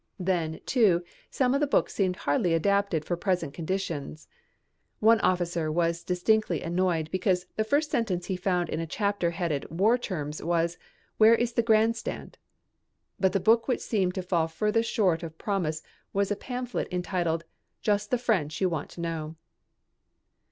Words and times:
Then, 0.17 0.61
too, 0.65 1.03
some 1.29 1.53
of 1.53 1.59
the 1.59 1.67
books 1.67 1.93
seemed 1.93 2.15
hardly 2.15 2.55
adapted 2.55 3.05
for 3.05 3.15
present 3.15 3.53
conditions. 3.53 4.27
One 4.99 5.19
officer 5.19 5.71
was 5.71 6.03
distinctly 6.03 6.63
annoyed 6.63 7.11
because 7.11 7.45
the 7.55 7.63
first 7.63 7.91
sentence 7.91 8.25
he 8.25 8.35
found 8.35 8.69
in 8.69 8.79
a 8.79 8.87
chapter 8.87 9.29
headed 9.29 9.69
war 9.69 9.99
terms 9.99 10.41
was, 10.41 10.79
"Where 11.19 11.35
is 11.35 11.53
the 11.53 11.61
grand 11.61 11.95
stand?" 11.95 12.39
But 13.19 13.31
the 13.31 13.39
book 13.39 13.67
which 13.67 13.81
seemed 13.81 14.15
to 14.15 14.23
fall 14.23 14.47
furthest 14.47 14.89
short 14.91 15.21
of 15.21 15.37
promise 15.37 15.83
was 16.13 16.31
a 16.31 16.35
pamphlet 16.35 16.87
entitled, 16.91 17.43
"Just 17.83 18.09
the 18.09 18.17
French 18.17 18.59
You 18.59 18.69
Want 18.69 18.89
to 18.89 19.01
Know." 19.01 19.35